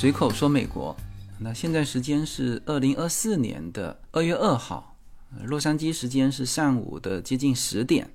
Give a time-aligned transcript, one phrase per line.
[0.00, 0.96] 随口说美国。
[1.38, 4.96] 那现在时间是二零二四年的二月二号，
[5.44, 8.10] 洛杉矶时间是上午的接近十点。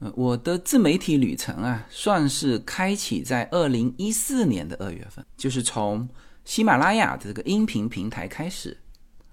[0.00, 6.08] 呃，我的自媒体旅程啊，算是开启在二零一四年的二月份，就是从
[6.44, 8.76] 喜马拉雅的这个音频平台开始。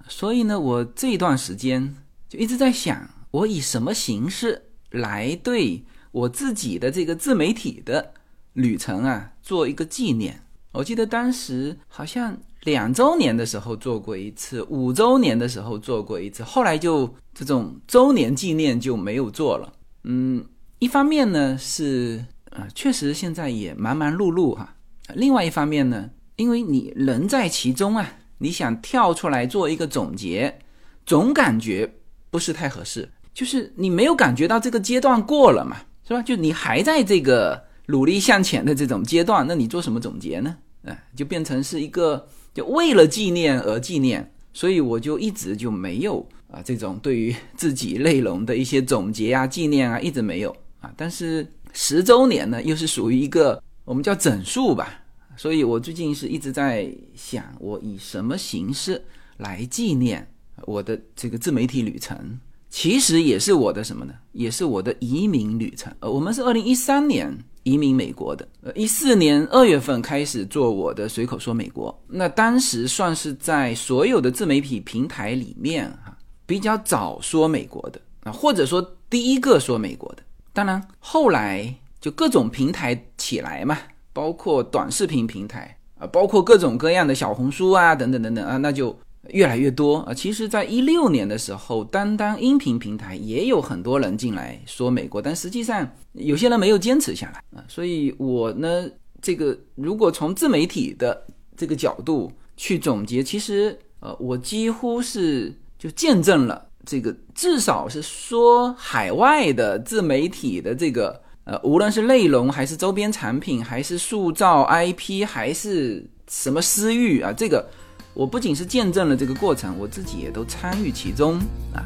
[0.08, 1.96] 所以呢，我这段时间
[2.28, 8.14] 就一直在想，我以什么形式来对我自己的这个自媒体的
[8.54, 10.40] 旅程啊做一个纪念。
[10.71, 12.37] 我记得当时好像。
[12.64, 19.71] 两周年的时候做过一次，五周年的时候做过一次，后来就这种周年纪念就没有做了。
[20.04, 20.43] 嗯，
[20.79, 24.75] 一方面呢是呃，确实现在也忙忙碌碌哈。
[25.15, 30.59] 另外一方面呢，因为你人在其中啊，你想跳出来做一个总结，
[31.06, 31.89] 总感觉
[32.30, 33.09] 不是太合适。
[33.33, 36.22] 就是你没有感觉到这个阶段过了嘛，是吧？
[36.22, 40.56] 就你还在这个努力向前的这种阶段，那你做什么总结呢？
[40.84, 42.28] 哎，就变成是一个。
[42.52, 50.50] 就为了纪念而纪念，所以我就一直就没有啊这种对于自己内容的一些总结啊、纪念啊，一直没有
[50.82, 50.92] 啊。
[50.98, 55.00] 但是十周年呢，又是属于一个我们叫整数吧，
[55.38, 59.00] 所以我最近是一直在想，我以什么形式
[59.38, 60.28] 来纪念
[60.64, 62.40] 我的这个自媒体旅程。
[62.72, 64.14] 其实也是我的什么呢？
[64.32, 65.94] 也是我的移民旅程。
[66.00, 67.32] 呃，我们是二零一三年
[67.64, 71.98] 移民美国的，呃，一四年二月份开始做我的随口说美国。
[72.08, 80.24] 那当时算是在所有的自媒体平台里面哈比较早说美国的啊，或者说第一个说美国的。
[80.54, 83.78] 当然后来就各种平台起来嘛，
[84.14, 88.98] 包括短视频平台啊，包括各种各样的小红书啊等等等等啊，那就。
[89.28, 90.14] 越来越多啊！
[90.14, 97.64] 其实，在一六年的时候，单单音频平台也有很多人进来说美国，但实际上有些人没有坚持下来啊。
[97.67, 98.89] 所以，我呢，
[99.21, 101.21] 这个如果从自媒体的
[101.58, 117.70] 这个角度去总结，其实呃，我几乎是就见证了这个，至少是说海外的自媒体的这个呃，无论是内容还是周边产品，还是塑造 IP，还是什么私域啊，这个。
[118.14, 121.36] 我不仅是见证了这个过程，我自己也都参与其中
[121.73, 121.86] 啊。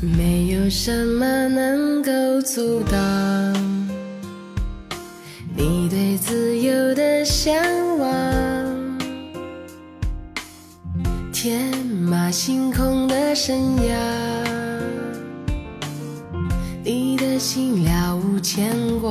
[0.00, 3.54] 没有什么能够阻挡
[5.56, 7.54] 你对自由的向
[7.98, 8.98] 往，
[11.32, 13.96] 天马行空的生涯，
[16.84, 19.10] 你的心了无牵挂。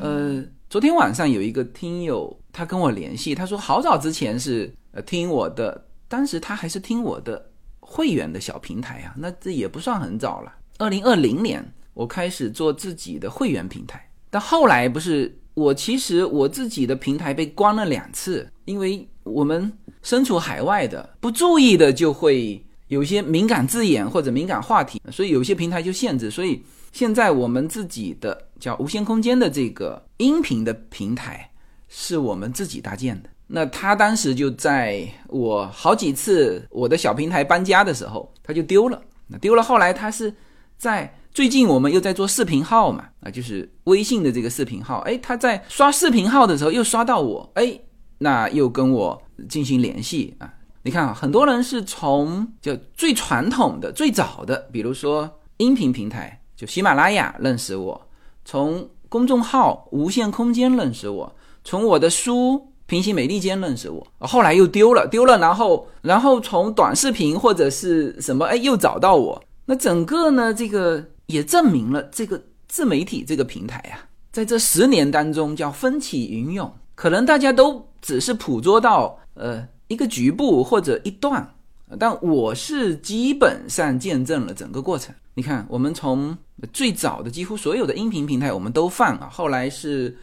[0.00, 4.72] 呃，昨天晚上有一个听友他跟我联系，他说好早之前是。
[4.94, 10.52] 呃，听我的，当时他还是听我的会员的小平台啊，那这也不算很早了。
[10.76, 26.30] 二零二零年我开始做自己的会员平台，但后来不是我，其实我自己的平台被关了两次，因为我们身处海外的，不注意的就会有些敏感字眼或者敏感话题，所以有些平台就限制。
[26.30, 31.50] 所以现在我们自己的叫无限空间的这个音频的平台，
[31.94, 33.28] 是我们自己搭建的。
[33.46, 39.00] 那他当时就在我好几次我的小平台搬家的时候，他就丢了。
[39.26, 40.34] 那丢了，后来他是
[40.78, 45.00] 在最近我们又在做视频号嘛，啊，就是微信的这个视频号。
[45.00, 47.78] 哎，他在刷视频号的时候又刷到我，哎，
[48.18, 50.54] 那又跟我进行联系啊。
[50.82, 58.08] 你看啊，很多人是从就最传统的、最早的，比如说音频平台，就喜马拉雅认识我，
[58.46, 62.68] 从公众号无限空间认识我，从我的书。
[62.84, 69.42] 平行美利坚认识我，后来又丢了，丢了，然后，然后从短视频或者是什么，哎，又找到我。
[69.64, 76.70] 那整个呢，这个也证明了这个自媒体这个平台啊，在这十年当中叫风起云涌。
[76.94, 81.54] 可能大家都只是捕捉到呃一个局部或者一段，
[81.98, 85.14] 但我是基本上见证了整个过程。
[85.32, 86.36] 你看，我们从
[86.74, 90.14] 最早的几乎所有的音频平台我们都放啊，后来是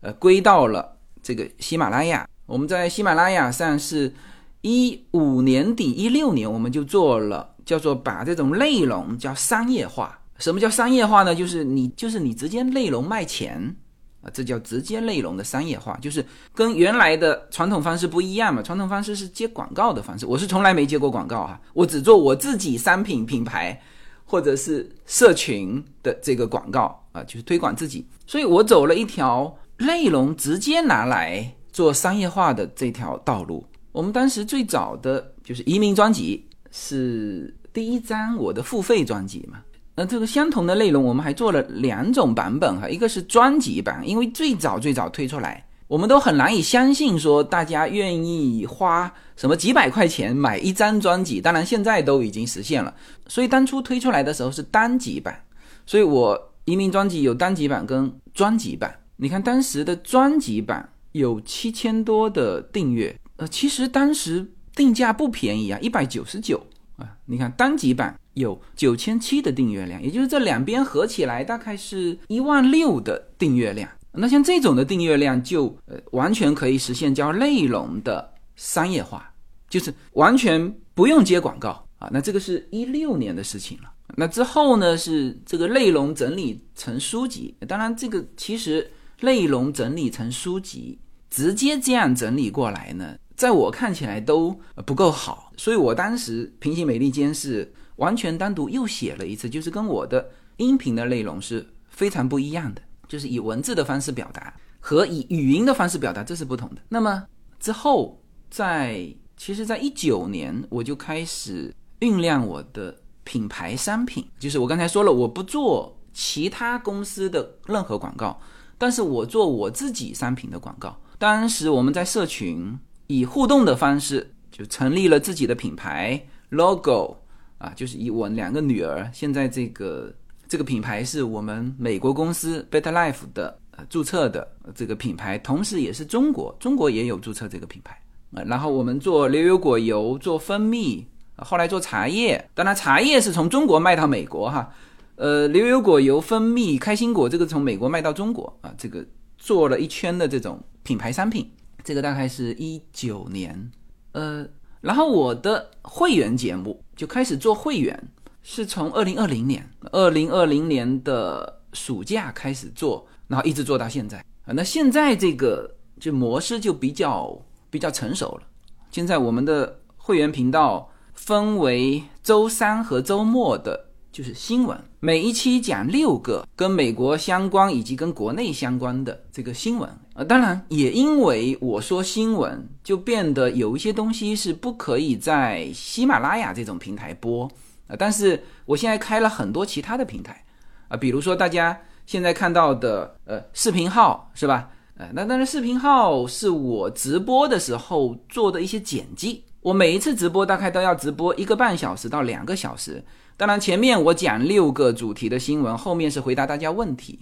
[0.00, 0.95] 呃归到了。
[1.26, 4.14] 这个喜马拉雅，我们在喜马拉雅上是
[4.60, 10.16] 一五年底一六年，我们就做了叫做把这种内容叫商业化。
[10.38, 11.34] 什么叫商业化呢？
[11.34, 13.74] 就是你就是你直接内容卖钱
[14.22, 16.24] 啊，这叫直接内容的商业化，就是
[16.54, 18.62] 跟原来的传统方式不一样嘛。
[18.62, 23.82] 传统方式是接广告的方式，我是从来没接过广告哈，我只做我自己商品品牌
[24.24, 29.52] 或者是社群的这个广告啊，就是推广自己，所以我走了一条。
[29.78, 39.58] 内容直接拿来做商业化的这条道路，我们当时最早的就是移民专辑，是第一张我的付费专辑嘛。
[39.94, 51.40] 那这个相同的内容，我们还做了两种版本哈，一个是专辑版，因为最早最早推出来我们都很难以相信说大家愿意花什么几百块钱买一张专辑。
[51.40, 52.94] 当然现在都已经实现了，
[53.28, 55.38] 所以当初推出来的时候是单集版，
[55.86, 58.94] 所以我移民专辑有单集版跟专辑版。
[59.18, 66.66] 你看当时的专辑版有七千多的订阅，呃，其实当时定价不便宜啊，一百九十九
[66.96, 67.16] 啊。
[67.24, 73.88] 你看单集版有九千七的订阅量，也就是这两边合起来大概是一万六的订阅量。
[74.12, 79.32] 那像这种的订阅量就呃完全可以实现叫内容的商业化，
[79.70, 82.10] 就是完全不用接广告啊。
[82.12, 83.90] 那这个是一六年的事情了。
[84.14, 88.90] 那之后呢是这个内容整理成书籍，当然这个其实。
[89.20, 90.98] 内容整理成书籍，
[91.30, 100.28] 直接这样整理过来呢，在我看起来都不够好，所以我当时平行美利坚是完全单独又写了一次，就是跟我的
[100.58, 106.82] 音频的内容是非常不一样的，就是以文字的方式表达和以语音的方式表达这是不同的。
[106.88, 107.26] 那么
[107.58, 118.38] 之后，在其实，在一九年我就开始酝酿我的品牌商品，就是我刚才说了，我不做其他公司的任何广告。
[118.78, 126.20] 但是我做我自己商品的广告，当时我们在社群以互动的方式就成立了自己的品牌
[126.50, 127.16] logo
[127.58, 130.12] 啊，就是以我两个女儿现在这个
[130.46, 137.98] 这个品牌是我们美国公司 Better Life 的呃注册的这个品牌，同时也是中国中国也有注册这个品牌
[138.32, 138.42] 啊。
[138.46, 141.06] 然后我们做牛油果油，做蜂蜜，
[141.36, 144.70] 后来做茶叶，当然茶叶是从中国卖到美国哈。
[145.16, 149.02] 呃，牛油果油、蜂蜜、开心果，这个从美国卖到中国啊，这个
[149.38, 151.50] 做了一圈的这种品牌商品，
[151.82, 153.70] 这个大概是一九年。
[154.12, 154.46] 呃，
[154.82, 158.08] 然后我的会员节目就开始做会员，
[158.42, 164.52] 是从二零二零年，二零二零年的暑假开始做，然后一直做到现在啊。
[164.52, 167.40] 那现在这个就模式就比较
[167.70, 168.42] 比较成熟了。
[168.90, 173.85] 现在我们的会员频道分为周三和周末的。
[174.16, 180.24] 就是新闻，每一期讲六个跟美国相关以及跟国内相关的这个新闻啊。
[180.24, 187.44] 当然，也因为我说新闻，就变得有一些东西是不可以在喜马拉雅这种平台播
[187.88, 187.94] 啊。
[187.98, 190.42] 但是我现在开了很多其他的平台
[190.88, 194.70] 啊，比如说大家现在看到的呃视频号是吧？
[194.96, 199.44] 呃，那当然视频号是我直播的时候做的一些剪辑。
[199.60, 203.04] 我每一次直播大概都要直播一个半小时到两个小时。
[203.38, 207.18] 当然，前面我讲六个主题的新闻，后面是回答大家问题，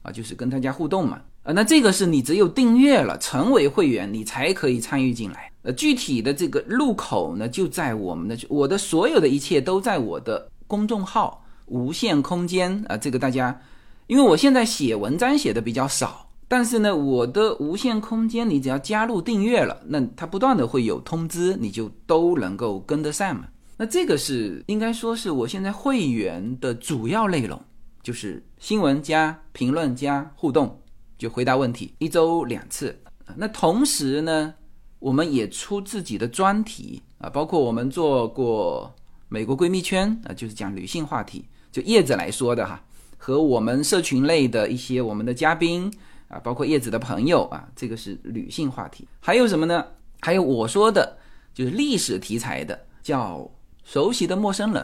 [0.00, 5.52] 啊，就是跟大家互动嘛，啊，那这个是你只有订阅了，成为会员，你才可以参与进来。
[5.62, 13.60] 呃，具体的这个入口呢，就在我们的，我的所有的一切都在我的公众号“无限空间”啊，这个大家，
[14.06, 23.44] 因为我现在写文章写的比较少，但是呢，我的“无限空间”，你只要加入订阅了，那它不断的会有通知，你就都能够跟得上嘛。
[23.80, 27.62] 那这个是应该说是我现在会员的主要内容，
[28.02, 30.82] 就是新闻加评论加互动，
[31.16, 33.00] 就回答问题，一周两次。
[33.36, 34.52] 那同时呢，
[34.98, 38.92] 我们也出自己的专题啊，包括我们做过
[39.28, 42.84] 美国闺蜜圈啊，就是讲女性话题，就叶子来说的哈，
[43.16, 45.88] 和我们社群类的一些我们的嘉宾
[46.26, 49.06] 啊，包括叶子的朋友啊，这个是女性话题。
[49.20, 49.86] 还有什么呢？
[50.20, 51.16] 还有我说的，
[51.54, 53.48] 就是历史题材的，叫。
[53.90, 54.82] 熟悉的陌生人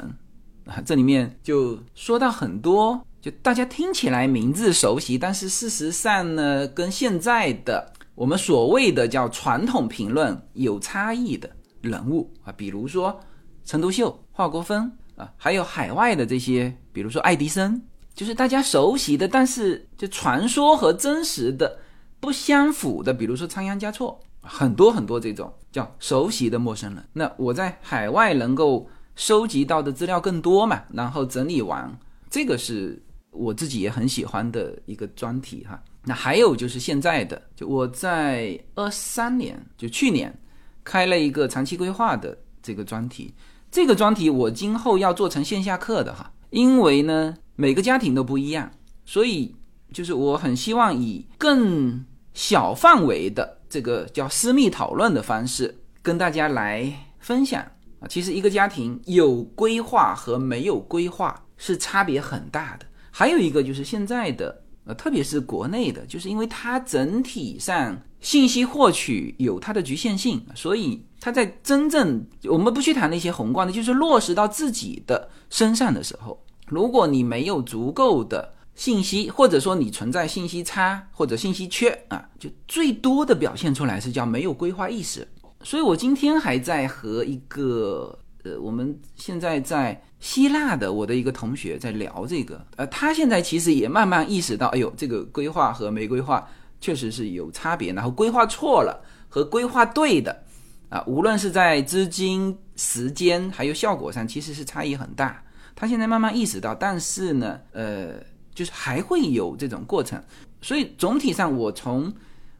[0.64, 11.50] 啊，这里面就说到很多，就大家听起来名字熟悉，但是事实上呢，跟现在的我们所谓的叫传统评论有差异的
[11.82, 13.20] 人物啊，比如说
[13.66, 17.78] 陈独秀、华国锋啊，还有海外的这些，比如说爱迪生，
[18.14, 21.76] 就是大家熟悉的，但是就传说和真实的
[22.20, 27.04] 不相符的，比如说仓央嘉措，很多很多这种叫熟悉的陌生人。
[27.12, 28.88] 那我在海外能够。
[29.16, 31.90] 收集到的资料更多嘛，然后整理完，
[32.28, 35.80] 这个是我自己也很喜欢的一个专题哈。
[36.04, 40.36] 那还有就是现在的，就我在二三年，就去年
[40.82, 43.32] 开了一个长期规划的这个专题，
[43.70, 48.70] 这个专题我今后要做成线下课的哈，因为呢每个家庭都不一样，
[49.06, 49.54] 所以
[49.92, 52.04] 就是我很希望以更
[52.34, 57.64] 小范围的这个叫私密讨论的方式跟大家来分享。
[58.08, 62.86] 其实一个家庭有规划和没有规划是差别很大的。
[63.10, 85.26] 还有一个就是现在的，呃，特别是国内的，就是因为它整体上信息获取有它的局限性，所以它在真正我们不去谈那些宏观的，就是落实到自己的身上的时候，如果你没有足够的信息，或者说你存在信息差或者信息缺啊，就最多的表现出来是叫没有规划意识。
[85.64, 96.46] 所以我今天还在和一个呃，我们现在在希腊的我的一个同学在聊这个，呃，他现在其实也慢慢意识到，哎呦，这个规划和没规划
[96.80, 100.44] 确实是有差别，然后规划错了和规划对的
[100.90, 105.42] 啊，无论是在资金、时间还有效果上，其实是差异很大。
[105.74, 108.12] 他现在慢慢意识到，但是呢，呃，
[108.54, 110.22] 就是还会有这种过程。
[110.60, 112.12] 所以总体上，我从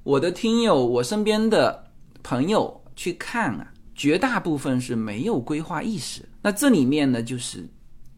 [0.03, 1.85] 我的听友、我身边的
[2.23, 2.81] 朋友。
[2.97, 6.29] 去看啊，绝大部分是没有规划意识。
[6.43, 7.69] 那这里面呢，就是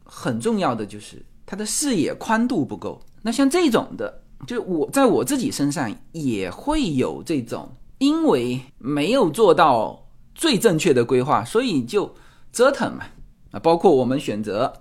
[0.04, 3.00] 很重要的，就是他的视野宽度不够。
[3.22, 12.14] 那像这种的，就我在我自己身上也会有这种，因为没有做到最正确的规划，所以就
[12.52, 13.04] 折腾嘛。
[13.52, 14.72] 啊，包括我们选择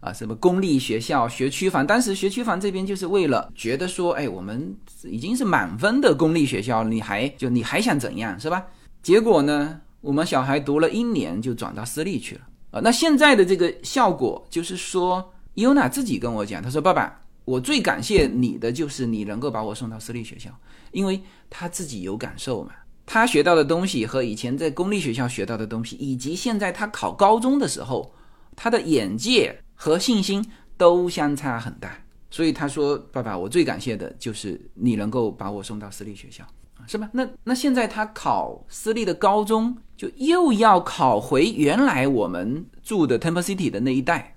[0.00, 8.64] 啊什么公立学校、学区房，当时学区房这边就是为了觉得说，哎，我们已经是满分的公立学校，你还就你还想怎样，是吧？
[9.02, 12.80] 结果呢，我们小孩读了一年就转到私立去了啊。
[12.82, 20.50] 那现在的这个效果就是说，尤娜自己跟我讲，他说：“爸爸，我最感谢你的就是你能够把我送到私立学校，
[20.92, 22.72] 因为他自己有感受嘛。
[23.06, 28.14] 他学到的东西和以前在公立学校学到的东西，以及现在他考高中的时候，
[28.54, 30.44] 他的眼界和信心
[30.76, 31.98] 都相差很大。
[32.30, 36.44] 所以他说：‘爸爸，我最感谢的就是你能够把我送到私立学校。’”
[36.90, 37.08] 是吧？
[37.12, 44.34] 那那现在他考私立的高中，就又要考回原来我们住的 Temple City 的那一带，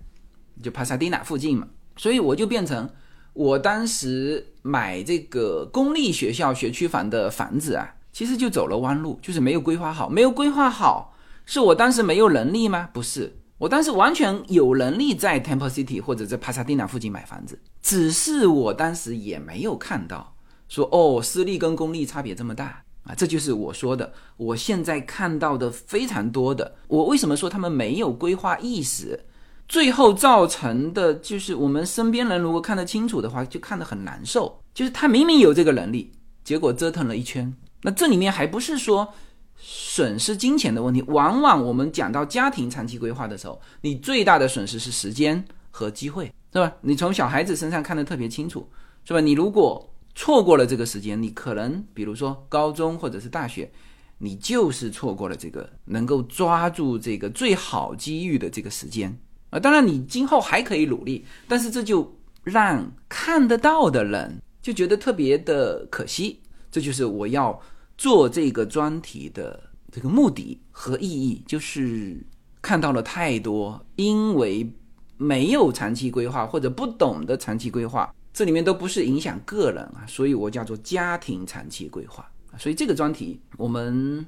[0.62, 1.68] 就帕萨蒂纳附近嘛。
[1.98, 2.88] 所以我就变成，
[3.34, 10.08] 我当时买这个公立学校学区房的房子啊，其实就走了弯路，就是没有规划好。
[10.08, 11.16] 没有规划好，
[11.48, 12.88] 是我当时没有能力吗？
[12.94, 20.36] 不是，我当时完全有能力在 Temple City 或者在帕萨蒂纳附近买房子，只是我当时也没有看到。
[20.74, 24.12] 说哦，私立跟公立差别这么大啊，这就是我说的。
[24.38, 29.24] 我现在看到的非常多的，我为什么说他们没有规划意识？
[29.68, 34.60] 最后造成的就是我们身边人如果看得清楚的话，就看得很难受。
[34.74, 36.12] 就是他明明有这个能力，
[36.44, 37.54] 结果折腾了一圈。
[37.84, 39.14] 那这里面还不是说
[39.56, 46.74] 损失金钱的问题，往往我们讲到家庭长期规划的时候，你最大的损失是时间和机会，是吧？
[46.82, 48.68] 你从小孩子身上看得特别清楚，
[49.06, 49.20] 是吧？
[49.20, 53.72] 你如果错过了这个时间，你可能比如说高中或者是大学，
[54.20, 59.18] 你就是错过了这个能够抓住这个最好机遇的这个时间
[59.50, 59.60] 啊。
[59.60, 66.40] 当然，你今后还可以努力，但是这就让看得到的人就觉得特别的可惜。
[66.72, 67.60] 这就是我要
[67.98, 72.24] 做这个专题的这个目的和意义，就是
[72.62, 74.72] 看到了太多因为
[75.18, 78.14] 没有长期规划或者不懂得长期规划。
[78.34, 82.28] 这里面都不是影响个人啊，所以我叫做家庭长期规划。
[82.58, 84.26] 所以这个专题我们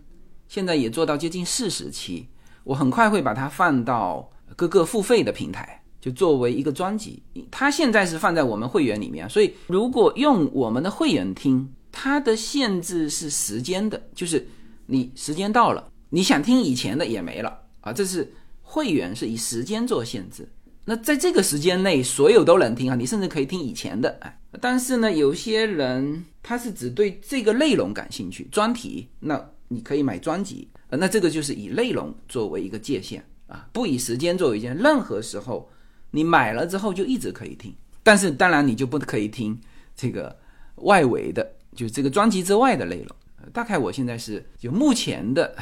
[0.47, 2.27] 现在也做到接近四十期，
[2.63, 7.23] 我很快会把它放到各个付费的平台，就作为一个专辑。
[7.49, 14.47] 它现在是放在我们会员里面，所以如果用我们的会员听，它的限制是时间的，就是
[14.85, 17.91] 你时间到了，你想听以前的也没了啊。
[17.91, 20.47] 这是会员是以时间做限制。
[20.87, 35.67] 那在这个时间内，所有都能听啊，你甚至可以听以前的，哎，但是呢，有些人他是只对这个内容感兴趣，专题，那你可以买专辑，那这个就是以内容作为一个界限啊，不以时间作为界限，任何时候
[36.11, 37.73] 你买了之后就一直可以听，
[38.03, 39.59] 但是当然你就不可以听
[39.95, 40.37] 这个
[40.75, 43.07] 外围的，就这个专辑之外的内容。
[43.51, 45.55] 大概我现在是就目前的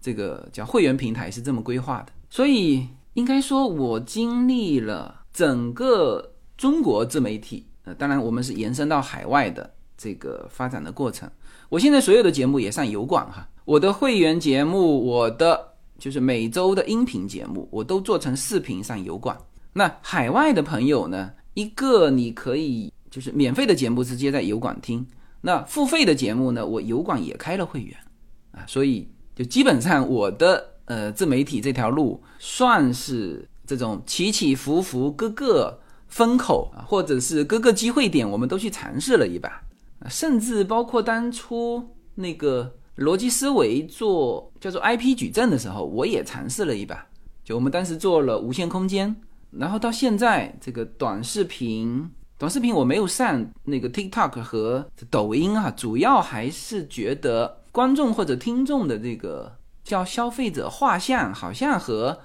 [0.00, 2.86] 这个叫会员平台是这么规划的，所以。
[3.18, 11.28] 应该说，我经历了整个中国自媒体，呃，当然我们是延伸到海外的这个发展的过程。
[11.68, 19.36] 我现在所有的节目也上油管哈，我的会员节目，我的就是每周的音频节目，我都做成视频上油管。
[19.72, 25.04] 那海外的朋友呢，一个你可以就是免费的节目直接在油管听，
[25.40, 27.96] 那付费的节目呢，我油管也开了会员
[28.52, 30.77] 啊，所以就基本上我的。
[30.88, 39.62] 呃，自媒体这条路算是这种起起伏伏，各个风口啊，或者是各个机会点，我们都去尝试了一把，
[40.08, 47.06] 甚至包括当初那个逻辑思维做叫做 IP 矩阵的时候，我也尝试了一把。
[47.44, 49.14] 就我们当时做了无限空间，
[49.50, 59.52] 然后到现在这个短视频，短视频我没有上那个 TikTok 和抖音啊，主要还是觉得观众或者听众的这个。
[59.88, 62.20] 叫消费者画像，好像和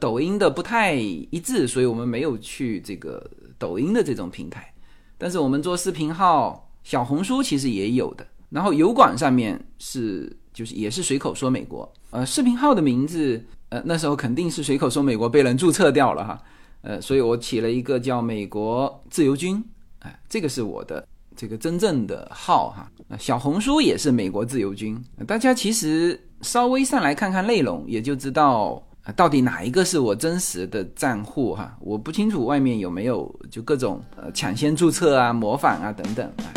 [0.00, 4.72] 抖音的不太一致，所以我们没有去这个抖音的这种平台。
[5.18, 8.26] 但是我们做视频号，小红书其实也有的。
[8.48, 16.42] 然后油管上面是就是也是随口说美国，呃，视频号的名字，呃，那时候肯定是随口说美国被人注册掉了哈，
[16.80, 19.62] 呃，所以我起了一个叫美国自由军，
[19.98, 22.90] 哎，这个是我的这个真正的号哈。
[23.18, 28.82] 小红书也是美国自由军，大家其实稍微上来看看内容，也就知道
[29.16, 31.76] 到底哪一个是我真实的账户哈。
[31.80, 36.50] 我不清楚外面有没有就各种呃抢先注册啊、模仿啊等等啊。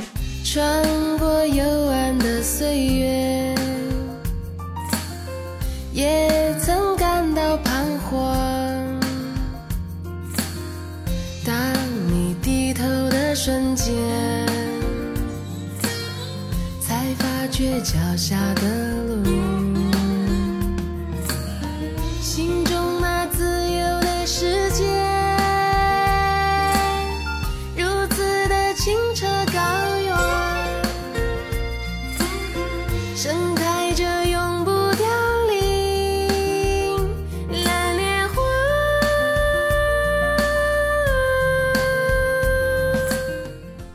[0.44, 0.84] 穿
[1.18, 3.56] 过幽暗的岁月，
[5.92, 8.16] 也曾感到彷徨。
[11.46, 11.56] 当
[12.08, 13.94] 你低头的瞬间，
[16.80, 19.65] 才发觉脚下的路。
[22.36, 24.84] 心中那自由的世界
[27.78, 30.14] 如此的清澈高远
[33.16, 35.06] 盛开着永不凋
[35.48, 36.98] 零
[37.64, 38.42] 莲花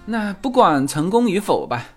[0.07, 1.89] 那不管成功与否吧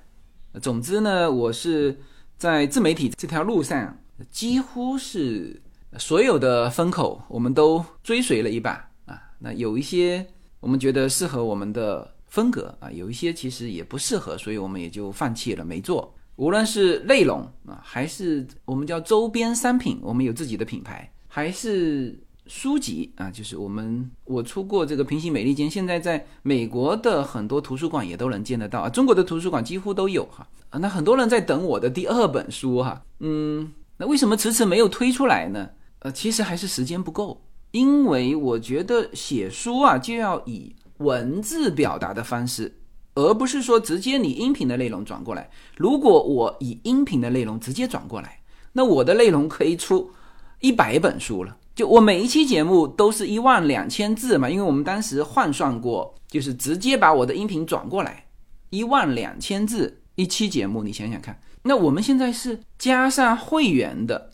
[0.61, 2.01] 总之呢我是
[2.37, 3.97] 在自媒体这条路上
[4.29, 5.62] 几乎是
[5.97, 8.71] 所有的风口我们都追随了一把
[9.05, 9.21] 啊。
[9.39, 10.25] 那有一些
[10.59, 16.13] 我们觉得适合我们的风格啊，有一些其实也不适合，所以我们也就放弃了没做。
[16.35, 22.19] 无论是内容啊，还是我们叫周边商品，我们有自己的品牌，还是。
[22.45, 30.77] 书籍啊，就是我们我出过这个《平行美利坚》，现在在美国的很多图书馆也都能见得到啊，中国的图书馆几乎都有哈啊。
[30.77, 35.69] 那很多人在等我的第二本书哈，嗯，那为什么迟迟没有推出来呢？
[36.03, 37.41] 呃，其实还是时间不够，
[37.71, 42.79] 因为我觉得写书啊就要以文字表达的方式，
[43.15, 45.49] 而不是说直接你音频的内容转过来。
[45.77, 48.41] 如果我以音频的内容直接转过来，
[48.73, 50.11] 那我的内容可以出
[50.59, 51.57] 一百本书了。
[51.73, 58.25] 就我每一期节目都是一万两千字嘛，因为我们当时换算过，就是直接把我的音频转过来，
[58.69, 61.39] 一万两千字一期节目，你想想看。
[61.63, 64.32] 那我们现在是加上会员的，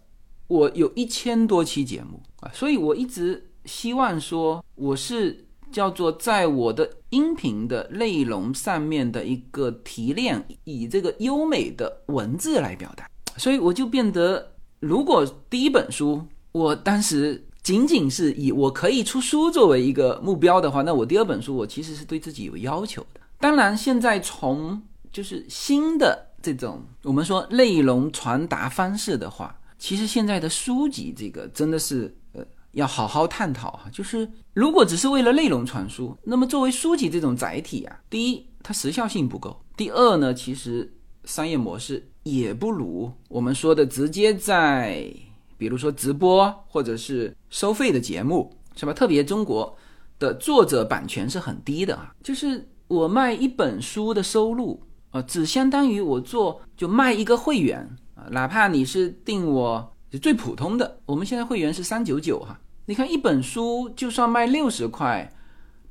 [0.49, 16.21] 我有一千多期节目啊，所以我一直希望说，我是叫做在我的音频的内容上面的一个提炼，以这个优美的文字来表达，所以我就变得，如果第一本书。
[16.51, 23.21] 我当时仅仅是以我可以出书作为一个目标的话，那我第二本书我其实是对自己有要求的。
[23.39, 24.81] 当然，现在从
[25.11, 33.89] 就是新的这种我们说内容传达方式的话，其实现在的书籍这个真的是呃要好好探讨哈。
[33.91, 45.11] 就是如果只是为了内容传输，那么作为书籍这种载体啊，第一它时效性不够，第二呢，其实商业模式也不如我们说的直接在。
[45.57, 48.93] 比如说直播或者是收费的节目，是吧？
[48.93, 49.77] 特别中国
[50.17, 57.85] 的作者版权是很低的啊，就是我卖一本书的收入啊，只相当于我做就卖一个会员，
[58.31, 62.59] 哪怕你是订我最普通的，我们现在会员是三九九哈。
[62.85, 65.31] 你看一本书就算卖六十块，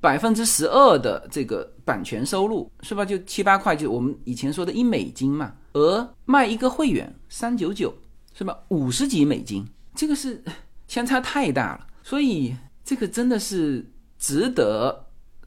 [0.01, 3.05] 百分之十二的这个版权收入是吧？
[3.05, 7.95] 就七八块，就我们以前说的一美金嘛，而卖一个会员三九九。
[8.35, 8.57] 是吧？
[8.69, 10.41] 五十几美金，这个是
[10.87, 13.85] 相差太大了，所以这个真的是
[14.17, 15.07] 值得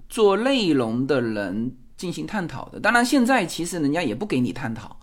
[0.10, 2.82] 做内容的人进行探讨的。
[2.82, 5.00] 当然，现在其实人家也不给你探讨，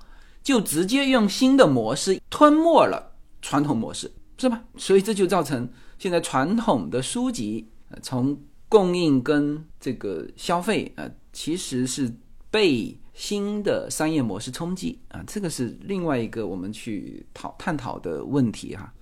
[0.49, 4.65] 就直接用新的模式吞没了传统模式，是吧？
[4.79, 7.69] 所以这就造成现在传统的书籍
[8.01, 8.35] 从
[8.67, 12.11] 供应跟这个消费啊，其实是
[12.51, 12.99] 被。
[13.13, 18.95] 新的商业模式冲击啊，这个是另外一个我们去讨探讨的问题哈。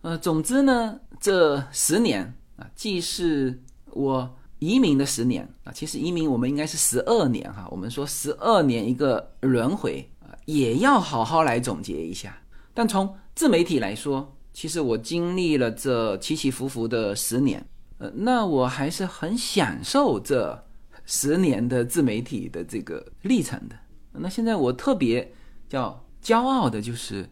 [0.00, 7.68] 呃，总之呢，这十年啊，既是我移民的十年啊，其实移民我们应该是十二年哈。
[7.70, 10.10] 我们说十二年一个轮回，
[10.48, 12.36] 也要好好来总结一下。
[12.72, 17.66] 但从自媒体来说，其实我经历了这起起伏伏的十年，
[17.98, 20.64] 呃，那我还是很享受这。
[21.10, 23.74] 十年的自媒体的这个历程的，
[24.12, 25.32] 那现在我特别
[25.66, 27.26] 叫骄傲的就是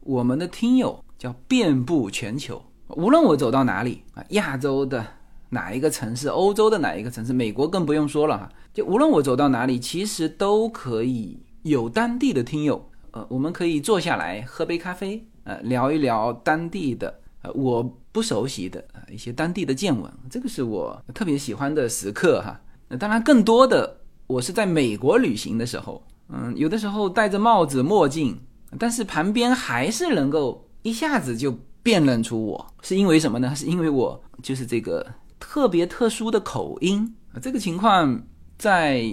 [0.00, 2.62] 我们的听友叫遍布全球，
[2.96, 5.04] 无论我走到哪里啊，亚洲的
[5.50, 22.60] 哪一个城市，欧洲的哪一个城市，美国更不用说了哈，就无论我走到哪里，其实都可以有当地的听友，呃，我们可以坐下来喝杯咖啡，呃，聊一聊当地的呃我不熟悉的一些当地的见闻，这个是我特别喜欢的时刻哈。
[22.88, 28.38] 那当然，更多的我是在美国旅行的时候，嗯，有的时候戴着帽子墨镜，
[28.78, 33.54] 但是旁边还是能够一下子就辨认出我，是因为什么呢？
[33.54, 35.06] 是因为我就是这个
[35.38, 38.22] 特别特殊的口音啊，这个情况
[38.56, 39.04] 在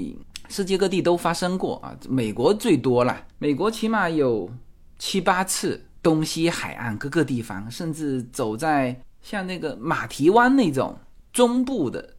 [0.56, 4.50] 世界各地都发生过啊，美国最多了，美国起码有
[4.98, 10.98] 七八次，东西海岸各个地方，甚至走在像那个马蹄湾那种
[11.34, 12.16] 中部的。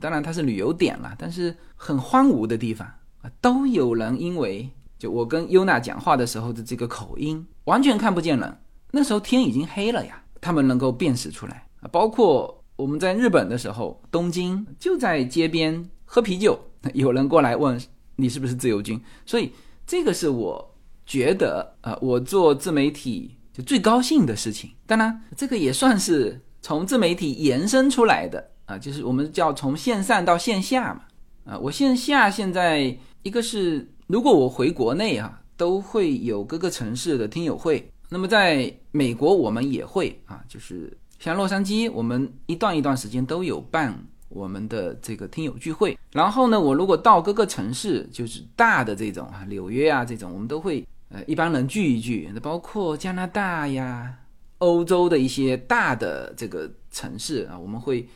[0.00, 2.86] 当然它是旅游点了，但是很荒芜的地方
[3.22, 8.56] 啊，都有人因为就我跟优娜讲话的时候的这个口音，完全看不见人。
[8.92, 11.88] 那时候天已经黑了呀，他们能够辨识出来啊。
[11.90, 16.56] 包括我们在日本的时候，东京就在街边喝啤酒，
[16.94, 17.80] 有人过来问
[18.16, 19.52] 你是不是自由军，所以
[19.86, 20.74] 这个是我
[21.06, 24.70] 觉得呃，我做自媒体就最高兴的事情。
[24.86, 28.50] 当然，这个也算是从自媒体延伸出来的。
[28.66, 31.02] 啊，就是我们叫从线上到线下嘛。
[31.44, 37.90] 啊，我线下现在一个是，如果我回国内啊，都会有各个城市的听友会。
[38.08, 43.96] 那么在美国，我们也会啊，就是像洛杉矶，我们一段一段时间都有办
[44.30, 45.98] 我们的这个听友聚会。
[46.12, 52.30] 然后呢，我如果到各个城市，就是大的这种啊，纽约啊这种，我们都会呃一帮人聚一聚。
[52.32, 54.14] 那包括加拿大呀、
[54.58, 58.08] 欧洲的一些大的这个城市啊，我们会。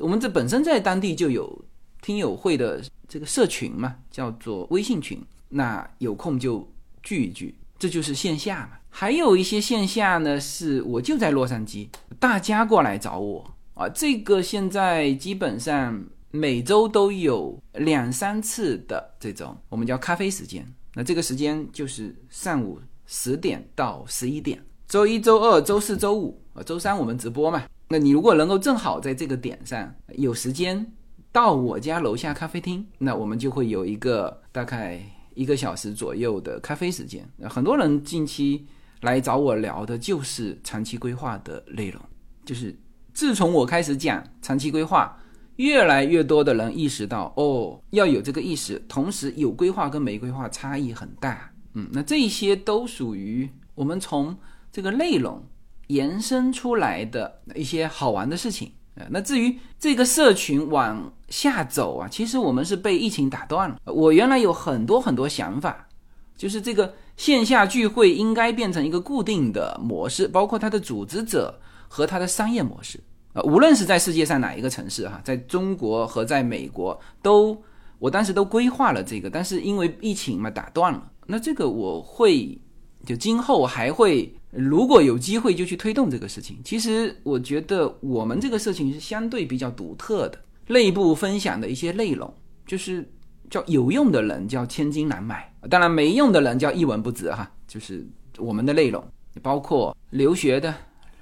[0.00, 1.64] 我们这本身在当地就有
[2.00, 5.20] 听友会的这个社群嘛，叫做微信群。
[5.48, 6.70] 那有空就
[7.02, 8.78] 聚一聚，这就是线下嘛。
[8.90, 11.88] 还有一些线下呢，是我就在洛杉矶，
[12.20, 13.88] 大家过来找我啊。
[13.88, 20.66] 这个现在基本上每周都有两三次的这种我们叫咖啡时间。
[20.94, 27.64] 那这个时间就是上午十点到十一点，周一周二周四周五啊，周三我们直播嘛。
[27.88, 30.92] 那你如果能够正好在这个点上有时间
[31.32, 35.00] 到我家楼下咖啡厅，那我们就会有一个大概
[35.34, 37.26] 一个小时左右的咖啡时间。
[37.48, 38.66] 很多人近期
[39.02, 42.02] 来找我聊的就是长期规划的内容，
[42.44, 42.76] 就是
[43.18, 45.18] 自从我开始讲长期规划，
[45.56, 51.50] 越来越多的人意识到哦要有这个意识，同时有规划跟没规划差异很大。
[51.74, 54.36] 嗯，那这些都属于我们从
[54.70, 55.42] 这个内容。
[55.88, 63.80] 延伸出来的一些好玩的事情呃，那至于这个社群往下走啊，其实我们是被疫情打断了。
[63.86, 65.88] 我原来有很多很多想法，
[66.36, 73.00] 就是这个线下聚会应该变成一个固定的模式，包括它的组织者和它的商业模式
[73.32, 77.60] 啊，无论是在世界上哪一个城市哈，在中国和在美国都，
[77.98, 81.10] 我当时都规划了这个，但是因为疫情嘛打断了。
[81.26, 82.58] 那这个我会
[83.04, 84.34] 就今后还会。
[84.50, 86.56] 如果有机会就去推动这个事情。
[86.64, 90.38] 其实我觉得我们这个事情是相对比较独特的，
[90.68, 92.32] 内部分享的一些内容，
[92.66, 93.06] 就是
[93.50, 97.48] 叫有用的人叫千金难买，当然没用的人叫一文不值哈。
[97.66, 99.06] 就是我们的内容，
[99.42, 100.74] 包括留学的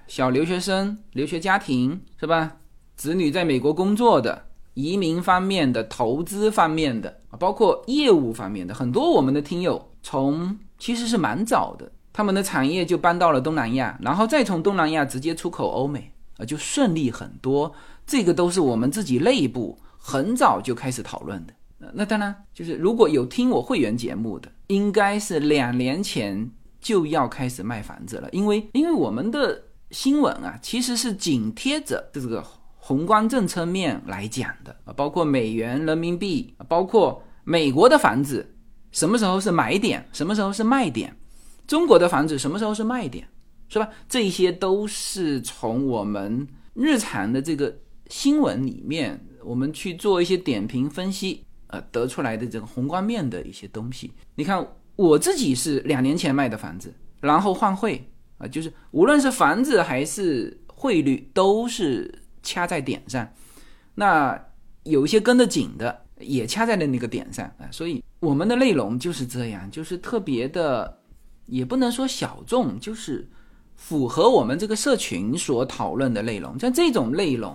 [0.07, 2.57] 小留学生、留学家庭是吧？
[2.97, 11.91] 子女在美国工作的、移民方面的、投资方面的，包括业务方面的，很多我们的听友从其实是蛮早的。
[12.13, 17.71] 他们的产业就搬到了东南亚，然后再从东南亚直接出口欧美，啊，就顺利很多。
[18.07, 21.53] 这个都是我们自己内部很早就开始讨论的。
[21.93, 32.45] 那当然，就是如果有听我会员节目的，应该是两年前就要开始卖房子了，因为因为我们的新闻啊，其实是紧贴着这个
[32.77, 38.55] 宏观政策面来讲的啊，包括美元、人民币，包括美国的房子
[38.91, 41.15] 什么时候是买点，什么时候是卖点。
[41.67, 43.27] 中国的房子什么时候是卖点，
[43.69, 43.89] 是吧？
[44.09, 47.77] 这些都是从我们日常的这个
[48.09, 54.13] 新闻里面，我们去做一些点评分析，呃，得出来的这个宏观面的一些东西。
[54.37, 63.29] 你看，我自己是两年前卖的房子，然后换汇啊，就是无论是房子还是汇率，都是掐在点上。
[63.95, 64.41] 那
[64.85, 67.69] 有一些跟得紧的，也掐在了那个点上啊。
[67.71, 70.99] 所以我们的内容就是这样，就是特别的。
[71.49, 73.25] 也不能说小众，就是
[73.77, 76.59] 符合我们这个社群所讨论的内容。
[76.59, 77.55] 像这种内容，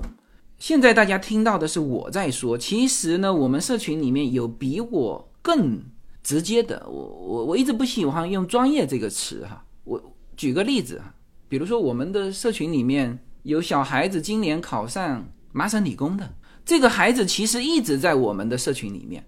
[0.57, 2.57] 现在大家听到的是我在说。
[2.57, 5.83] 其实呢，我们社群里面有比我更
[6.23, 6.87] 直接的。
[6.87, 9.65] 我我我一直不喜欢用“专业”这个词哈。
[9.83, 10.01] 我
[10.41, 11.13] 举个例子啊，
[11.47, 16.33] 比如说我们的社群里面有小孩子今年考上麻省理工的，
[16.65, 19.23] 这个孩子其实一直在我们的社群里面。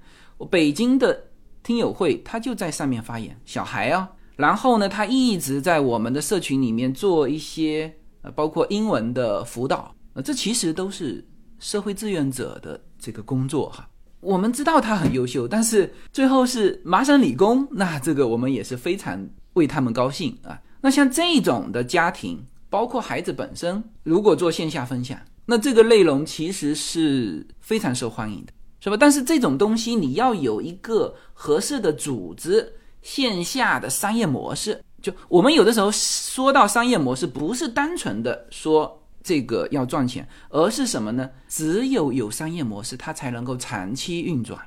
[0.50, 1.26] 北京的
[1.62, 4.10] 听友会他就在上面发言，小孩啊。
[4.38, 11.24] 然后呢，他一直在我们的社群里面做一些呃，包括英文的辅导，呃，这其实都是
[11.60, 13.88] 社会志愿者的这个工作哈。
[14.20, 20.60] 我们知道他很优秀，但是最后是麻省理工，那这个我们也是非常为他们高兴啊。
[20.84, 28.98] 那像这种的家庭，包括孩子本身，如果做线下分享，那这个内容其实是非常受欢迎的，是吧？
[29.00, 34.84] 但是这种东西你要有一个合适的组织，线下的商业模式。
[35.02, 39.00] 就我们有的时候说到商业模式，不是单纯的说。
[39.26, 41.30] 这个要赚钱，而是什么呢？
[41.48, 44.60] 只有有商业模式，它才能够长期运转。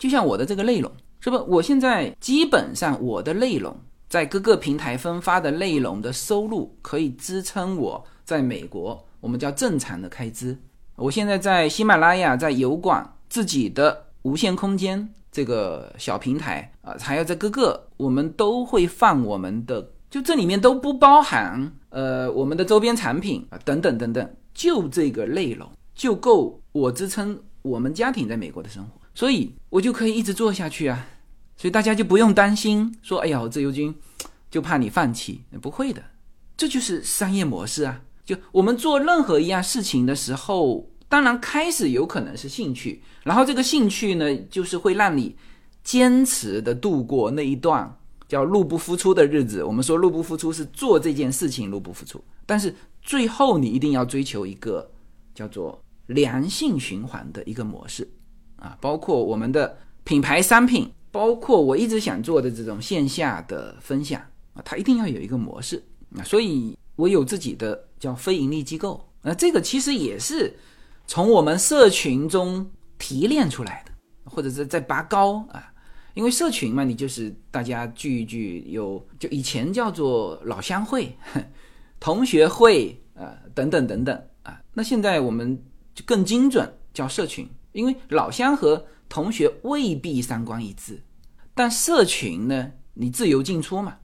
[0.00, 1.36] 就像我的这个内容，是不？
[1.46, 3.72] 我现在基本上我的内容
[4.10, 10.58] 在各个平台分发的内容的收入，可以支撑我在美国我们叫正常的开支。
[10.96, 19.92] 我现在在喜马拉雅、在油管自己的无限空间这个小平台啊，还有在各个我们都会放我们的。
[20.10, 31.06] 就这里面都不包含，呃，我们的周边产品啊，等等等等，就这个内容就够我支撑我们家庭在美国的生活，所以我就可以一直做下去啊，
[31.60, 33.94] 所以大家就不用担心说，哎呀，自由军
[34.50, 36.02] 就怕你放弃，不会的，
[36.56, 38.00] 这就是商业模式啊。
[38.24, 45.36] 就我们做任何一样事情的时候，当然开始有可能是兴趣，然后这个兴趣呢，就是会让你
[45.84, 47.94] 坚持的度过那一段。
[48.26, 54.88] 叫入不敷出的日子，我们说入不敷出是做这件事情入不敷出，但是最后你一定要追求一个
[55.34, 58.08] 叫做良性循环的一个模式
[58.54, 64.20] 啊，包括我们的品牌商品，包括我一直想做的这种线下的分享
[64.54, 65.82] 啊，它一定要有一个模式
[66.16, 70.56] 啊，所以我有自己的叫非盈利机构，那这个其实也是
[71.06, 73.92] 从我们社群中提炼出来的，
[74.24, 75.66] 或者是在拔高啊。
[76.14, 81.16] 因为社群嘛，你就是大家聚一聚，有就以前叫做老乡会、
[82.00, 84.60] 同学会啊，等等等等啊。
[84.74, 85.56] 那现在我们
[85.94, 91.02] 就更精准叫社群，因为老乡和同学未必三观一致，
[91.52, 93.96] 但社群呢，你自由进出嘛。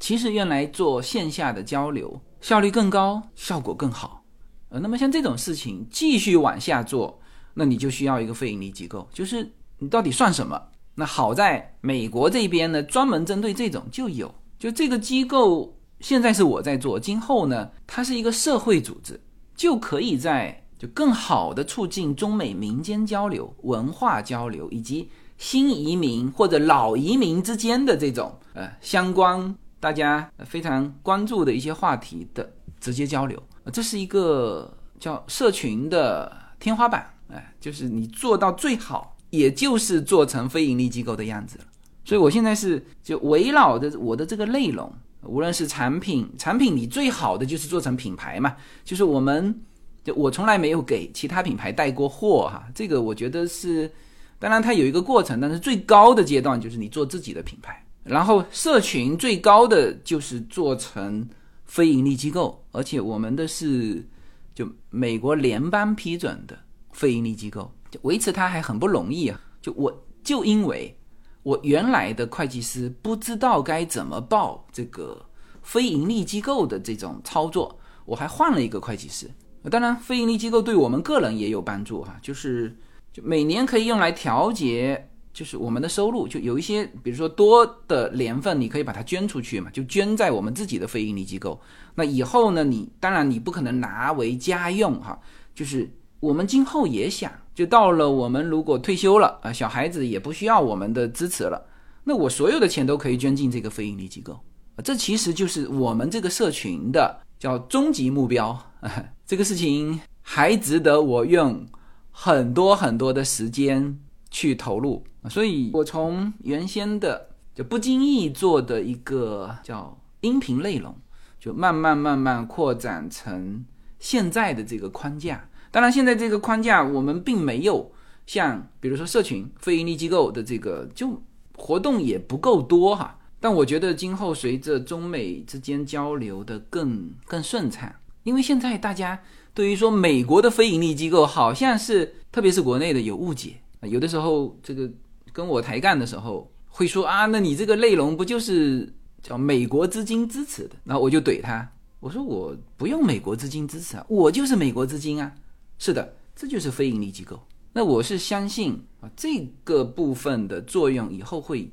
[0.00, 4.24] 其实用来做线下的交流效率更高，效果更好。
[4.68, 7.20] 呃，那么像这种事情继续往下做，
[7.54, 10.60] 那你就需要一个非盈利机构，就是你到底算什么？
[10.94, 19.20] 那好在美国这边呢，专门针对这种就有，就这个机构现在是我在做，今后呢，它是一个社会组织，
[19.54, 39.14] 就可以在就更好的促进中美民间交流、文化交流以及新移民或者老移民之间的这种呃相关大家非常关注的一些话题的直接交流，这是一个叫社群的天花板，哎，就是你做到最好。
[39.30, 41.64] 也就是做成非盈利机构的样子了，
[42.02, 44.90] 所以我现在是就围绕着我的这个内容，
[45.22, 49.60] 无论是产品，产品你最好的就是做成品牌嘛，就是我们
[50.04, 53.90] 就我从来没有给其他品牌带过货哈，这个我觉得是，
[54.38, 61.28] 当然它有一个过程，但是最高的阶段就是你做自己的品牌，然后社群最高的就是做成
[61.64, 64.06] 非盈利机构，而且我们的是
[64.54, 66.58] 就美国联邦批准的
[66.92, 67.70] 非盈利机构。
[67.90, 69.40] 就维持它还很不容易啊！
[69.62, 69.90] 就我
[70.22, 70.94] 就因为
[71.42, 75.24] 我原来的会计师不知道该怎么报这个
[75.62, 79.26] 非盈利机构的这种操作，我还换了一个会计师。
[79.70, 82.76] 当然，非盈利机构对我们个人也有帮助哈，就是
[83.12, 91.60] 就每年可以用来调节，就是我们的收入，就有一些比如说多的年份，你可以把它捐出去嘛，就捐在我们自己的非盈利机构。
[91.94, 95.18] 那以后呢，你当然你不可能拿为家用哈，
[95.54, 95.90] 就是
[96.20, 97.30] 我们今后也想。
[97.54, 101.60] 就到了我们如果退休了啊，小孩子也不需要我们的支持了，
[102.04, 104.38] 那我所有的钱都可以捐进这个非盈利机构
[104.84, 108.58] 这其实就是我们这个社群的叫终极目标。
[109.26, 111.66] 这个事情还值得我用
[112.10, 113.98] 很多很多的时间
[114.30, 120.94] 去投入，所以我从原先的就不经意做的一个叫音频内容，
[121.38, 123.64] 就慢慢慢慢扩展成
[123.98, 125.48] 现在的这个框架。
[125.70, 127.92] 当然，现在这个框架我们并没有
[128.26, 131.20] 像，比如说社群、非盈利机构的这个就
[131.56, 133.17] 活动也不够多哈。
[133.40, 137.92] 但我觉得今后随着中美之间交流的更更顺畅，
[138.24, 139.20] 因为现在大家
[139.54, 144.90] 对于说美国的非盈利机构好像是，特别是国内的有误解，有的时候这个
[145.32, 150.74] 跟我抬杠的时候会说啊，那你这个内容不就是叫美国资金支持的？
[150.84, 151.70] 然后我就怼他，
[152.00, 155.32] 我说我不用美国资金支持啊，我就是美国资金啊。
[155.78, 157.40] 是的，这就是非盈利机构。
[157.72, 161.70] 那我是相信啊，这个部分的作用以后会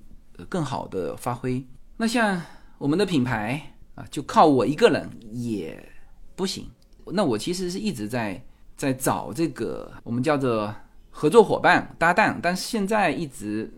[0.50, 1.66] 更好的发挥。
[1.98, 2.42] 那像
[2.78, 5.88] 我们的品牌啊，就靠我一个人也
[6.36, 6.70] 不行。
[7.06, 8.44] 那我其实是一直在
[8.76, 10.74] 在找这个我们叫做
[11.10, 13.72] 合作伙伴搭档，但是现在一直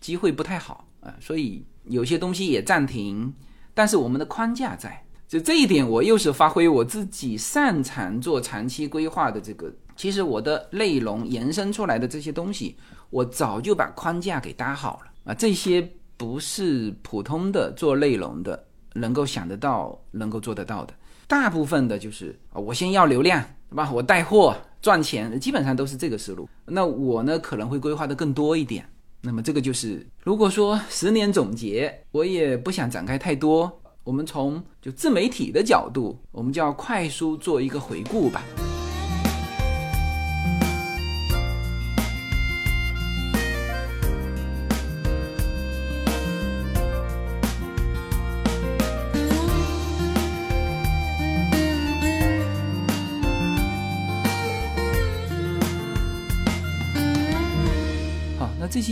[0.00, 3.32] 机会不太好啊，所以有些东西也暂停。
[3.72, 9.72] 但是我们的框架在，就这一点，我又是发挥我自己擅长做长期规划的这个。
[9.96, 12.76] 其实我的内容延伸出来的这些东西，
[13.10, 15.88] 我早就把框架给搭好了啊，这些
[16.20, 20.92] 不是普通的做内容的能够想得到、能够做得到的。
[21.26, 23.90] 大部分的就是啊，我先要流量，对吧？
[23.90, 26.46] 我带货赚钱，基本上都是这个思路。
[26.66, 28.86] 那我呢，可能会规划的更多一点。
[29.22, 33.80] 那么这个就是，如果说十年总结，我也不想展开太多。
[34.04, 38.42] 我们从就自媒体的角度，我们就要快速做一个回顾吧。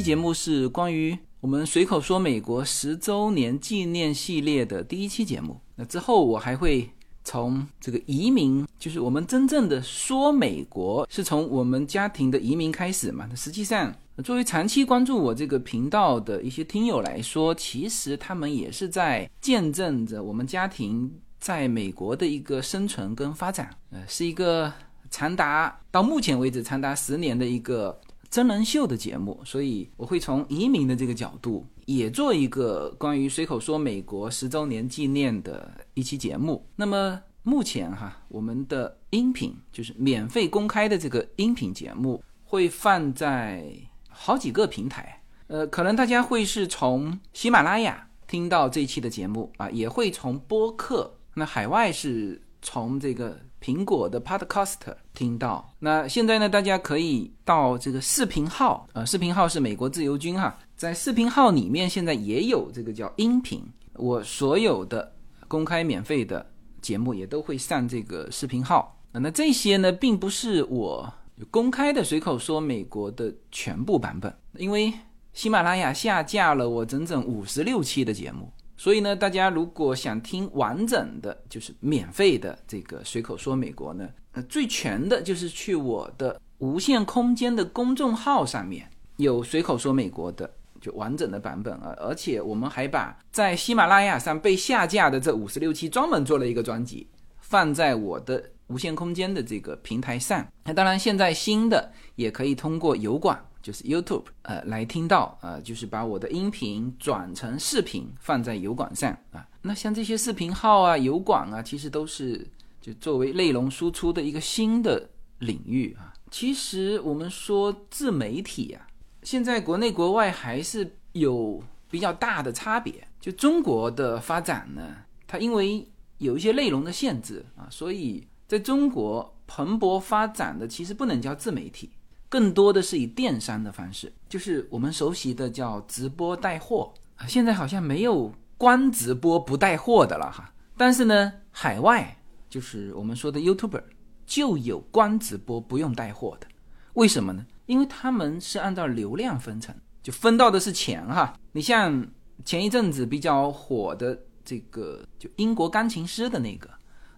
[0.08, 5.60] 节目是关于我们随口说美国十周年纪念系列的第一期节目。
[5.76, 6.88] 那之后我还会
[7.22, 13.26] 从这个移民，就是我们真正的说美国是从我们家庭的移民开始嘛？
[13.28, 13.94] 那实际上，
[14.24, 23.68] 作为长期关注我这个频道的一些听友来说，其实他们也是在见证着我们家庭在美国的一个生存跟发展。
[23.90, 24.72] 呃，是一个
[25.10, 28.00] 长达到目前为止长达十年的一个。
[28.30, 36.66] 真人秀的节目，所以我会从移民的这个角度，也做一个关于随口说美国十周年纪念的一期节目。
[36.76, 43.64] 那么目前哈，我们的音频就是免费公开的这个音频节目，会放在
[44.10, 45.22] 好几个平台。
[45.46, 51.14] 呃，可能大家会是从喜马拉雅听到这期的节目啊，也会从播客。
[51.32, 53.40] 那海外是从这个。
[53.60, 54.76] 苹果的 Podcast
[55.14, 56.48] 听到，那现在呢？
[56.48, 63.62] 大家可以到这个视频号，呃，视频号是美国自由军哈，在视频号里面现在也有这个叫音频，
[63.94, 65.12] 我所有的
[65.48, 66.46] 公开免费的
[66.80, 68.96] 节目也都会上这个视频号。
[69.12, 71.12] 那这些呢，并不是我
[71.50, 74.92] 公开的随口说美国的全部版本，因为
[75.32, 78.52] 喜马拉雅下架了我整整五十六期的节目。
[78.78, 90.48] 所以呢，大家如果想听完整的，就是免费的这个随口说美国呢，呃，最全的就是去我的无限空间的公众号上面有随口说美国的
[90.80, 97.08] 就完整的版本啊，而且我们还把在喜马拉雅上被下架的这五十六期专门做了一个专辑，
[97.40, 100.46] 放在我的无限空间的这个平台上。
[100.64, 103.44] 那当然，现在新的也可以通过油管。
[103.68, 109.46] 就是 YouTube，呃，来听到，呃，就是把我的音频转成视频放在油管上啊。
[109.61, 112.48] 那像这些视频号啊、油管啊，其实都是
[112.81, 116.14] 就作为内容输出的一个新的领域啊。
[116.31, 118.87] 其实我们说自媒体啊，
[119.22, 123.07] 现在国内国外还是有比较大的差别。
[123.20, 131.90] 就中国的发展呢，它因为有一些内容的限制啊，所以在中国蓬勃发展的其实不能叫自媒体。
[132.28, 137.26] 更多的是以电商的方式，就是我们熟悉的叫直播带货啊。
[137.26, 140.52] 现在好像没有光直播不带货的了哈。
[140.76, 142.16] 但是呢，海外
[142.48, 143.82] 就是我们说的 YouTuber
[144.26, 146.46] 就有光直播不用带货的。
[146.94, 147.46] 为什么呢？
[147.66, 151.38] 因为他们是按照流量分成，就分到的是钱哈。
[151.52, 152.06] 你像
[152.44, 156.68] 前一阵子比较火的这个就英国钢琴师的那个，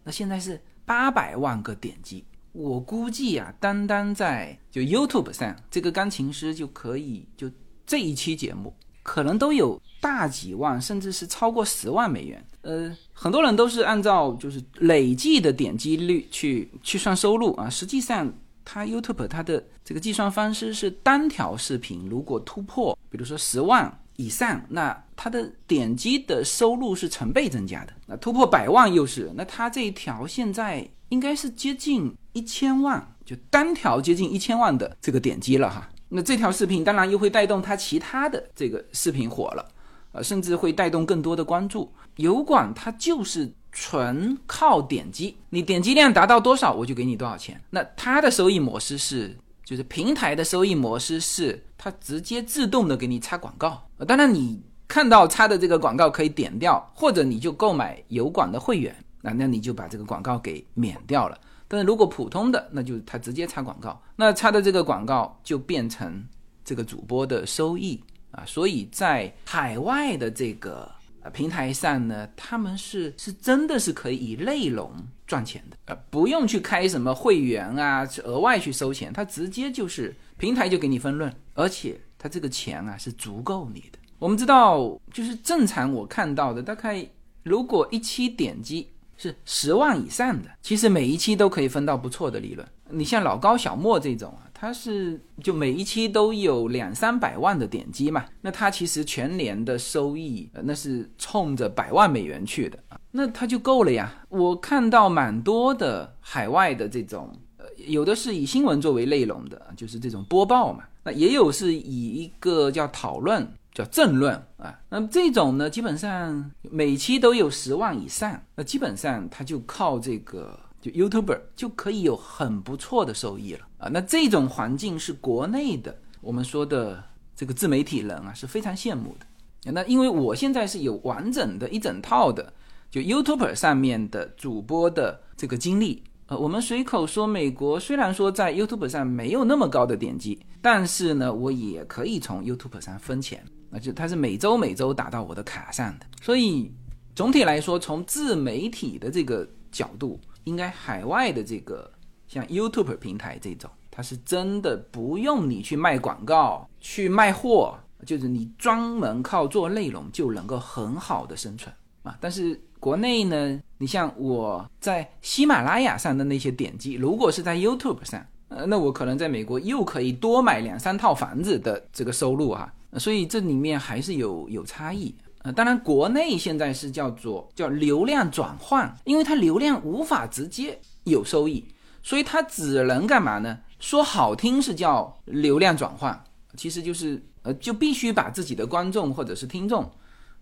[0.04, 2.24] 那现在是八百万个点击。
[2.52, 7.48] 我估计啊，单单在就 YouTube 上，这个钢琴师就可以就
[7.86, 12.44] 这一期节目，可能都有大几万，甚至是超过十万美元。
[12.62, 17.70] 呃，很多人都是按照就是累计的点击率去去算收入啊。
[17.70, 18.32] 实际上，
[18.64, 27.92] 它 YouTube 它的这个计算方式是单条视频如果突破，比如说十万以上，那它的点击的收入是成倍增加的。
[28.06, 30.88] 那突破百万又是，那它这一条现在。
[31.10, 35.88] 应该是接近一千万，就单条接近一千万的这个点击了哈。
[36.08, 39.64] 那这条视频当然又会带动它其他的这个视频火了，
[40.12, 41.92] 呃，甚至会带动更多的关注。
[42.16, 47.60] 油管它就是纯靠点击，你点击量达到多少，我就给你多少钱。
[47.70, 53.86] 那它的收益模式是，就是平台的收益模式是，它直接自动的给你插广告。
[54.06, 58.94] 当然你看到插的这个广告可以点掉，或者你就购买油管的会员。
[59.22, 61.38] 那那你就把这个广告给免掉了，
[61.72, 66.26] 但是如果普通的，那就他直接插广告，那插的这个广告就变成
[66.64, 68.02] 这个主播的收益
[68.32, 70.90] 啊，所以在海外的这个
[71.32, 74.92] 平台上呢，他们是是真的是可以以内容
[75.28, 83.98] 赚钱的，呃，不用去开什么会员啊，额外去收钱，它直接就是平台就给你分润，而且它这个钱啊是足够你的。
[84.18, 87.06] 我们知道，就是正常我看到的，大概
[87.44, 88.88] 如果一期点击
[89.20, 92.66] 是十万以上的，其实每一期都可以分到不错的利润。
[92.88, 94.48] 你像老高、小莫这种啊。
[94.60, 102.78] 他是就每一期都有两三百万的点击嘛，那他其实全年的收益那是冲着百万美元去的，
[103.10, 104.14] 那他就够了呀。
[104.28, 120.58] 我看到蛮多的海外的这种，呃，有的是以新闻作为内容的，就是这种播报嘛，那也有是以一个叫讨论、叫政论啊，那么这种呢，基本上每期都有十万以上，那基本上它就靠这个。
[120.82, 123.90] 就 YouTuber 就可以有很不错的收益了啊！
[123.92, 127.04] 那这种环境是国内的我们说的
[127.36, 129.70] 这个自媒体人啊是非常羡慕的。
[129.70, 132.50] 那因为我现在是有完整的一整套的
[132.90, 136.02] 就 YouTuber 上面的主播的这个经历。
[136.28, 146.06] 呃，我们随口说，美国虽然说在 YouTube 上没有那么高的点击，但是呢，我也可以从 YouTube 上分钱，那就它是每周每周打到我的卡上的。
[146.20, 146.70] 所以
[147.14, 150.20] 总体来说，从自媒体的这个角度。
[150.44, 151.88] 应该海外的这个
[152.26, 162.16] 像 YouTube 平台这种，它是真的不用你去卖广告、去卖货，就是你专门靠做内容就能够很好的生存啊。
[162.22, 172.72] 但是国内呢，你像我在喜马拉雅上的那些点击，如果是在 YouTube 上，呃，那我可能在美国又可以多买两三套房子的这个收入哈。
[172.98, 175.14] 所以这里面还是有有差异。
[175.42, 181.64] 呃，当然，国内现在是叫做叫流量转换，因为它流量无法直接有收益，
[182.02, 183.58] 所以它只能干嘛呢？
[183.78, 186.22] 说好听是叫流量转换，
[186.58, 189.90] 其实就是呃，就必须把自己的观众或者是听众，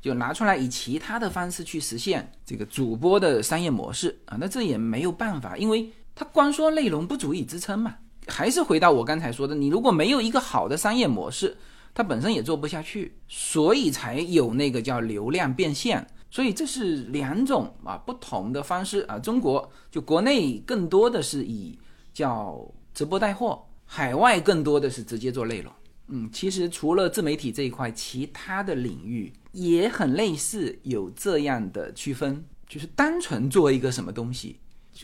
[0.01, 4.37] 就拿出来以其他的方式去实现这个主播的商业模式啊。
[4.41, 7.95] 那这也没有办法，因为它光说内容不足以支撑嘛。
[8.27, 11.57] 还是回到我刚才说的，你如果没有一个好的商业模式。
[11.99, 16.07] 它本身也做不下去，所以才有那个叫流量变现。
[16.31, 19.19] 所以这是两种啊不同的方式啊。
[19.19, 21.77] 中国就国内更多的是以
[22.15, 25.73] 叫直播带货，海外更多的是直接做内容。
[26.07, 34.61] 嗯，其实除了自媒体这一块，其他的领域也很类似，有这样的区分，就是单纯做一个什么东西，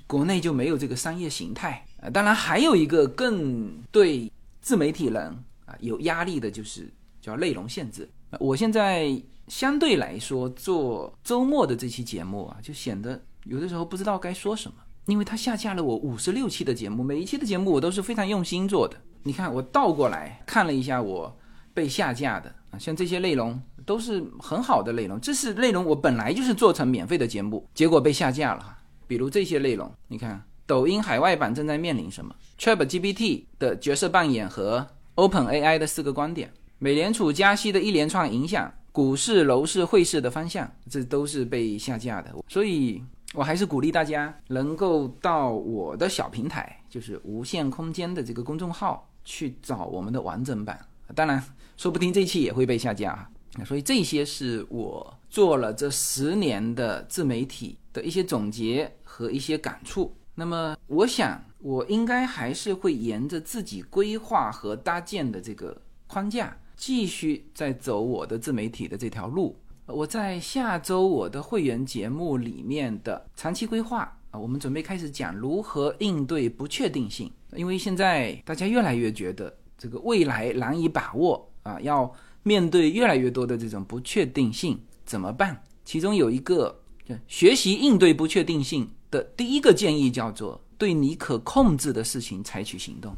[0.06, 2.08] 国内就没有这个商业形态啊。
[2.08, 4.30] 当然还有一个更对
[4.60, 5.36] 自媒体人。
[5.64, 8.08] 啊有压力的就是叫内容限制。
[8.40, 9.10] 我现在
[9.46, 18.96] 相对来说做周末的这期节目啊，就显得有的时候不知道该说什么，因为它下架了我五十六期的节目，每一期的节目我都是非常用心做的。
[19.22, 21.34] 你看，我倒过来看了一下我
[21.72, 28.76] 被下架的啊，像这些内容都是很好的内容，这是内容我本来就是做成免费的节目，结果被下架了。
[29.06, 34.88] 比如这些内容，你看抖音海外版正在面临什么？ChatGPT 的角色扮演和。
[35.16, 42.34] Open AI 的四个观点，美联储加息的一连串影响，股市、楼市、汇市的方向，这都是被下架的。
[42.48, 43.00] 所以，
[43.32, 50.76] 我还是鼓励大家能够到我的小平台，就是无限空间的这个公众号去找我们的完整版。
[51.14, 51.40] 当然，
[51.76, 53.30] 说不定这期也会被下架啊。
[53.64, 60.12] 所以，这些是我做了这十年的自媒体的一些总结和一些感触。
[60.34, 61.40] 那么，我想。
[61.64, 69.56] 我应该还是会沿着自己规划和搭建的这个框架，继续在走我的自媒体的这条路。
[69.86, 77.32] 我在下周我的会员节目里面的长期规划啊，我们准备开始讲如何应对不确定性。
[77.56, 82.12] 因为现在大家越来越觉得这个未来难以把握啊，要
[82.42, 85.62] 面对越来越多的这种不确定性怎么办？
[85.82, 86.82] 其中有一个
[87.26, 90.60] 学习应对不确定性的第一个建议叫做。
[90.76, 93.16] 对你可控制的事情采取行动，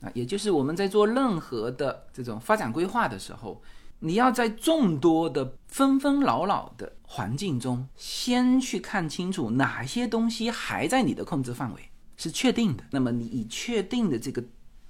[0.00, 3.62] 啊，也就是我们在做任何的这种发展规划的时候，
[4.00, 11.80] 你要在众多的纷纷扰扰的环境中，先去看清楚哪些东西还在你的控制范围
[12.16, 12.84] 是确定的。
[12.90, 14.42] 那么你以确定的这个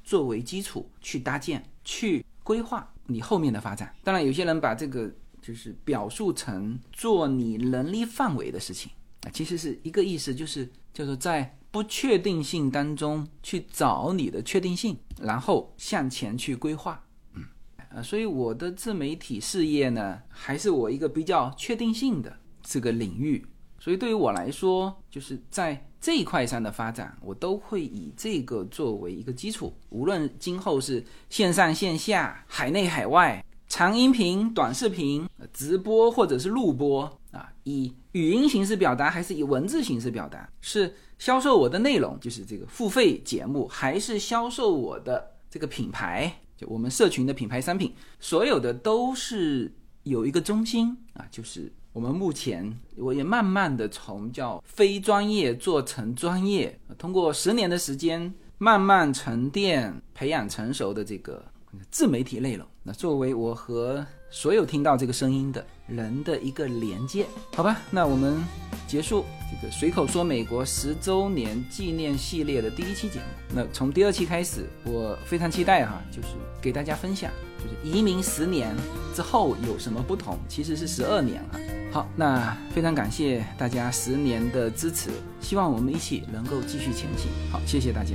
[0.05, 3.95] 作为基础去搭建、去规划你后面的发展。
[4.05, 5.11] 当然，有些人把这个
[5.41, 8.91] 就是表述成做你能力范围的事情
[9.23, 11.57] 啊，其实是一个意思，就是叫做在。
[11.73, 17.03] 不确定性当中去找你的确定性，然后向前去规划，
[17.35, 17.43] 嗯，
[17.89, 23.45] 呃，所以我的自媒体事业呢，还是我一个比较确定性的这个领域，
[23.81, 40.49] 所以对于我来说，就是在这一块上的发展，我都会以这个作为一个基础，无论今后是线上线下、海内海外、长音频、短视频、直播或者是录播啊，以语音形式表达还是以文字形式表达？
[40.61, 46.33] 是销售我的内容，就是这个付费节目，还是销售我的这个品牌？
[46.57, 61.45] 就我们社群的品牌商品，所有的都是有一个中心啊，就是我们目前我也慢慢的从叫非专业做成专业，通过十年的时间慢慢沉淀、培养成熟的这个。
[61.91, 67.79] 自媒体内容，那作为我和所有听到这个声音的人的一个连接，好吧？
[67.91, 68.43] 那我们
[68.89, 73.27] 结束这个随口说美国十周年纪念系列的第一期节目。
[73.55, 76.29] 那从第二期开始，我非常期待哈，就是
[76.63, 78.75] 给大家分享，就是移民十年
[79.15, 80.39] 之后有什么不同？
[80.49, 81.61] 其实是十二年了。
[81.93, 85.11] 好，那非常感谢大家十年的支持，
[85.43, 87.31] 希望我们一起能够继续前行。
[87.51, 88.13] 好，谢谢大家。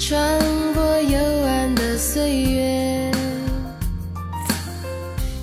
[0.00, 0.40] 穿
[0.74, 3.12] 过幽暗的岁月，